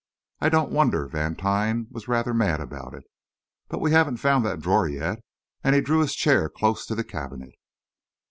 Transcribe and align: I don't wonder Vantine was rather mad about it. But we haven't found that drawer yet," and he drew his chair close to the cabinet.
I 0.39 0.49
don't 0.49 0.71
wonder 0.71 1.05
Vantine 1.07 1.85
was 1.91 2.07
rather 2.07 2.33
mad 2.33 2.59
about 2.59 2.95
it. 2.95 3.03
But 3.67 3.79
we 3.81 3.91
haven't 3.91 4.17
found 4.17 4.43
that 4.47 4.59
drawer 4.59 4.89
yet," 4.89 5.19
and 5.63 5.75
he 5.75 5.81
drew 5.81 5.99
his 5.99 6.15
chair 6.15 6.49
close 6.49 6.87
to 6.87 6.95
the 6.95 7.03
cabinet. 7.03 7.53